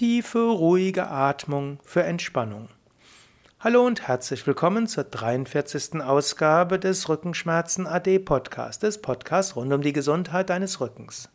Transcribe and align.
Tiefe, 0.00 0.38
ruhige 0.38 1.08
Atmung 1.08 1.78
für 1.84 2.02
Entspannung. 2.02 2.70
Hallo 3.58 3.84
und 3.84 4.08
herzlich 4.08 4.46
willkommen 4.46 4.86
zur 4.86 5.04
43. 5.04 6.00
Ausgabe 6.00 6.78
des 6.78 7.10
Rückenschmerzen 7.10 7.86
AD 7.86 8.20
Podcasts, 8.20 8.78
des 8.78 9.02
Podcasts 9.02 9.56
rund 9.56 9.70
um 9.74 9.82
die 9.82 9.92
Gesundheit 9.92 10.48
deines 10.48 10.80
Rückens. 10.80 11.28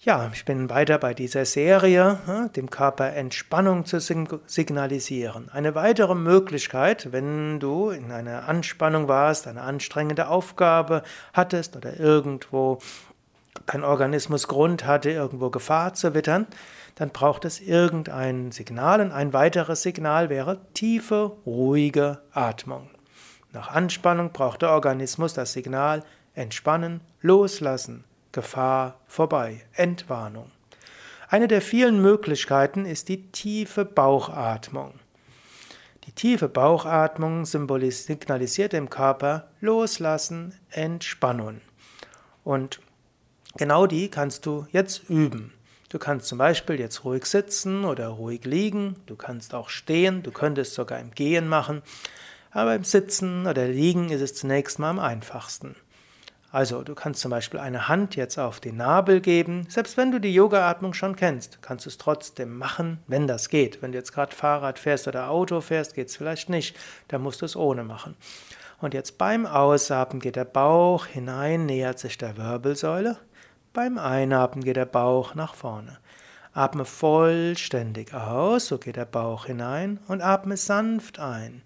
Ja, 0.00 0.30
ich 0.34 0.44
bin 0.44 0.68
weiter 0.68 0.98
bei 0.98 1.14
dieser 1.14 1.46
Serie, 1.46 2.50
dem 2.54 2.68
Körper 2.68 3.14
Entspannung 3.14 3.86
zu 3.86 3.98
signalisieren. 3.98 5.48
Eine 5.48 5.74
weitere 5.74 6.14
Möglichkeit, 6.14 7.12
wenn 7.12 7.60
du 7.60 7.88
in 7.88 8.12
einer 8.12 8.46
Anspannung 8.46 9.08
warst, 9.08 9.46
eine 9.46 9.62
anstrengende 9.62 10.28
Aufgabe 10.28 11.02
hattest 11.32 11.76
oder 11.76 11.98
irgendwo 11.98 12.78
dein 13.66 13.84
Organismus 13.84 14.48
Grund 14.48 14.86
hatte, 14.86 15.10
irgendwo 15.10 15.50
Gefahr 15.50 15.94
zu 15.94 16.14
wittern, 16.14 16.46
dann 16.94 17.10
braucht 17.10 17.44
es 17.44 17.60
irgendein 17.60 18.52
Signal 18.52 19.00
und 19.00 19.12
ein 19.12 19.32
weiteres 19.32 19.82
Signal 19.82 20.28
wäre 20.28 20.60
tiefe, 20.74 21.32
ruhige 21.46 22.22
Atmung. 22.32 22.90
Nach 23.52 23.68
Anspannung 23.68 24.32
braucht 24.32 24.62
der 24.62 24.70
Organismus 24.70 25.34
das 25.34 25.52
Signal 25.52 26.04
entspannen, 26.34 27.00
loslassen, 27.20 28.04
Gefahr 28.32 29.00
vorbei, 29.06 29.62
Entwarnung. 29.74 30.50
Eine 31.28 31.48
der 31.48 31.62
vielen 31.62 32.00
Möglichkeiten 32.00 32.84
ist 32.86 33.08
die 33.08 33.30
tiefe 33.30 33.84
Bauchatmung. 33.84 34.94
Die 36.04 36.12
tiefe 36.12 36.48
Bauchatmung 36.48 37.44
signalisiert 37.44 38.72
dem 38.72 38.90
Körper 38.90 39.48
Loslassen, 39.60 40.54
Entspannung. 40.70 41.60
Und 42.44 42.80
Genau 43.56 43.86
die 43.86 44.08
kannst 44.08 44.46
du 44.46 44.66
jetzt 44.72 45.08
üben. 45.10 45.52
Du 45.90 45.98
kannst 45.98 46.26
zum 46.26 46.38
Beispiel 46.38 46.80
jetzt 46.80 47.04
ruhig 47.04 47.26
sitzen 47.26 47.84
oder 47.84 48.08
ruhig 48.08 48.44
liegen. 48.44 48.96
Du 49.06 49.14
kannst 49.14 49.54
auch 49.54 49.68
stehen. 49.68 50.22
Du 50.22 50.30
könntest 50.30 50.72
sogar 50.74 50.98
im 50.98 51.10
Gehen 51.10 51.48
machen. 51.48 51.82
Aber 52.50 52.74
im 52.74 52.84
Sitzen 52.84 53.46
oder 53.46 53.68
Liegen 53.68 54.10
ist 54.10 54.22
es 54.22 54.34
zunächst 54.34 54.78
mal 54.78 54.90
am 54.90 54.98
einfachsten. 54.98 55.76
Also, 56.50 56.82
du 56.82 56.94
kannst 56.94 57.22
zum 57.22 57.30
Beispiel 57.30 57.60
eine 57.60 57.88
Hand 57.88 58.14
jetzt 58.14 58.38
auf 58.38 58.60
den 58.60 58.76
Nabel 58.76 59.22
geben. 59.22 59.66
Selbst 59.70 59.96
wenn 59.96 60.12
du 60.12 60.18
die 60.18 60.34
Yoga-Atmung 60.34 60.92
schon 60.92 61.16
kennst, 61.16 61.62
kannst 61.62 61.86
du 61.86 61.88
es 61.88 61.96
trotzdem 61.96 62.58
machen, 62.58 62.98
wenn 63.06 63.26
das 63.26 63.48
geht. 63.48 63.80
Wenn 63.80 63.92
du 63.92 63.98
jetzt 63.98 64.12
gerade 64.12 64.36
Fahrrad 64.36 64.78
fährst 64.78 65.08
oder 65.08 65.30
Auto 65.30 65.62
fährst, 65.62 65.94
geht 65.94 66.08
es 66.08 66.16
vielleicht 66.16 66.50
nicht. 66.50 66.76
Da 67.08 67.18
musst 67.18 67.40
du 67.40 67.46
es 67.46 67.56
ohne 67.56 67.84
machen. 67.84 68.16
Und 68.82 68.92
jetzt 68.92 69.16
beim 69.16 69.46
Ausatmen 69.46 70.20
geht 70.20 70.36
der 70.36 70.44
Bauch 70.44 71.06
hinein, 71.06 71.64
nähert 71.64 71.98
sich 71.98 72.18
der 72.18 72.36
Wirbelsäule. 72.36 73.16
Beim 73.74 73.96
Einatmen 73.96 74.62
geht 74.62 74.76
der 74.76 74.84
Bauch 74.84 75.34
nach 75.34 75.54
vorne. 75.54 75.96
Atme 76.52 76.84
vollständig 76.84 78.12
aus, 78.12 78.66
so 78.66 78.76
geht 78.76 78.96
der 78.96 79.06
Bauch 79.06 79.46
hinein 79.46 79.98
und 80.08 80.20
atme 80.20 80.58
sanft 80.58 81.18
ein. 81.18 81.62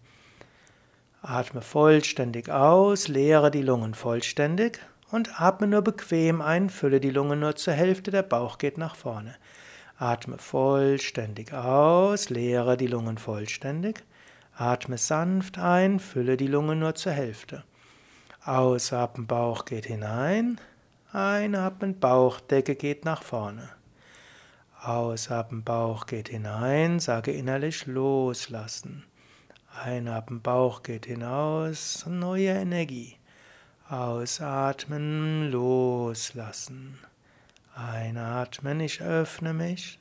Atme 1.21 1.63
vollständig 1.63 2.49
aus, 2.49 3.09
leere 3.09 3.51
die 3.51 3.63
Lungen 3.63 3.95
vollständig 3.95 4.79
und 5.11 5.41
atme 5.41 5.67
nur 5.67 5.83
bequem 5.83 6.41
ein, 6.41 6.71
fülle 6.71 7.01
die 7.01 7.11
Lungen 7.11 7.41
nur 7.41 7.57
zur 7.57 7.75
Hälfte, 7.75 8.13
der 8.13 8.23
Bauch 8.23 8.59
geht 8.59 8.79
nach 8.79 8.95
vorne. 8.95 9.35
Atme 9.99 10.39
vollständig 10.39 11.53
aus, 11.53 12.31
leere 12.31 12.77
die 12.77 12.87
Lungen 12.87 13.19
vollständig. 13.19 14.05
Atme 14.57 14.97
sanft 14.97 15.59
ein, 15.59 15.99
fülle 15.99 16.37
die 16.37 16.47
Lungen 16.47 16.79
nur 16.79 16.95
zur 16.95 17.11
Hälfte. 17.11 17.65
Ausatmen, 18.45 19.27
Bauch 19.27 19.65
geht 19.65 19.87
hinein. 19.87 20.61
Einatmen, 21.13 21.99
Bauchdecke 21.99 22.75
geht 22.75 23.05
nach 23.05 23.23
vorne. 23.23 23.69
Ausatmen, 24.83 25.63
Bauch 25.63 26.07
geht 26.07 26.29
hinein, 26.29 27.01
sage 27.01 27.33
innerlich 27.33 27.87
loslassen. 27.87 29.05
Einatmen, 29.83 30.43
Bauch 30.43 30.83
geht 30.83 31.07
hinaus, 31.07 32.07
neue 32.07 32.51
Energie. 32.51 33.17
Ausatmen, 33.89 35.51
loslassen. 35.51 36.99
Einatmen, 37.75 38.81
ich 38.81 39.01
öffne 39.01 39.53
mich. 39.53 40.01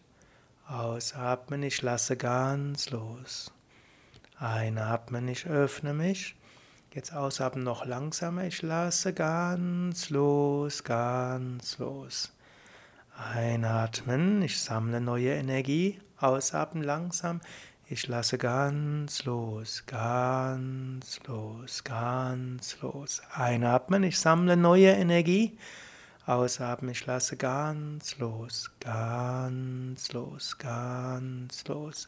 Ausatmen, 0.67 1.61
ich 1.61 1.81
lasse 1.81 2.17
ganz 2.17 2.89
los. 2.89 3.51
Einatmen, 4.39 5.27
ich 5.27 5.45
öffne 5.45 5.93
mich. 5.93 6.35
Jetzt 6.95 7.13
ausatmen 7.13 7.65
noch 7.65 7.85
langsamer. 7.85 8.45
Ich 8.45 8.61
lasse 8.61 9.11
ganz 9.13 10.09
los, 10.09 10.85
ganz 10.85 11.77
los. 11.77 12.31
Einatmen, 13.17 14.41
ich 14.41 14.61
sammle 14.61 15.01
neue 15.01 15.33
Energie. 15.33 15.99
Ausatmen 16.21 16.85
langsam. 16.85 17.41
Ich 17.89 18.07
lasse 18.07 18.37
ganz 18.37 19.25
los, 19.25 19.83
ganz 19.87 21.19
los, 21.27 21.83
ganz 21.83 22.77
los. 22.81 23.21
Einatmen, 23.29 24.03
ich 24.03 24.17
sammle 24.17 24.55
neue 24.55 24.91
Energie. 24.91 25.57
Ausatmen, 26.25 26.91
ich 26.91 27.05
lasse 27.05 27.35
ganz 27.35 28.19
los, 28.19 28.71
ganz 28.79 30.13
los, 30.13 30.57
ganz 30.59 31.67
los. 31.67 32.07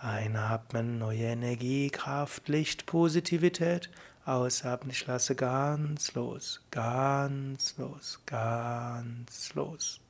Einatmen, 0.00 0.98
neue 1.00 1.24
Energie, 1.24 1.90
Kraft, 1.90 2.48
Licht, 2.48 2.86
Positivität. 2.86 3.90
Ausatmen, 4.30 4.90
ich 4.90 5.06
lasse 5.06 5.34
ganz 5.34 6.14
los, 6.14 6.62
ganz 6.70 7.76
los, 7.78 8.20
ganz 8.26 9.54
los. 9.54 10.00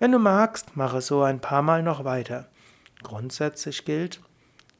Wenn 0.00 0.10
du 0.10 0.18
magst, 0.18 0.76
mache 0.76 1.00
so 1.00 1.22
ein 1.22 1.40
paar 1.40 1.62
Mal 1.62 1.84
noch 1.84 2.04
weiter. 2.04 2.48
Grundsätzlich 3.04 3.84
gilt, 3.84 4.20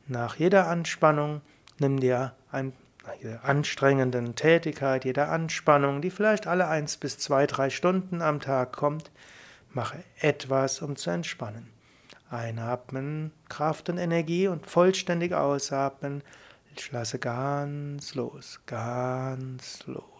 nach 0.08 0.34
jeder 0.34 0.66
Anspannung 0.66 1.42
nimm 1.78 2.00
dir 2.00 2.34
ein, 2.50 2.72
jeder 3.20 3.44
anstrengenden 3.44 4.34
Tätigkeit, 4.34 5.04
jeder 5.04 5.30
Anspannung, 5.30 6.02
die 6.02 6.10
vielleicht 6.10 6.48
alle 6.48 6.66
eins 6.66 6.96
bis 6.96 7.18
zwei, 7.18 7.46
drei 7.46 7.70
Stunden 7.70 8.20
am 8.20 8.40
Tag 8.40 8.72
kommt, 8.72 9.12
mache 9.70 10.02
etwas, 10.20 10.82
um 10.82 10.96
zu 10.96 11.10
entspannen. 11.10 11.70
Einatmen, 12.30 13.30
Kraft 13.48 13.88
und 13.90 13.98
Energie 13.98 14.48
und 14.48 14.66
vollständig 14.66 15.34
ausatmen, 15.34 16.24
ich 16.76 16.90
lasse 16.92 17.18
ganz 17.18 18.14
los, 18.14 18.60
ganz 18.66 19.86
los. 19.86 20.11